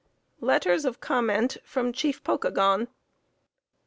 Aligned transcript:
LETTERS 0.39 0.83
OF 0.83 0.99
COMMENT 0.99 1.57
FROM 1.63 1.93
CHIEF 1.93 2.23
POKAGON. 2.23 2.87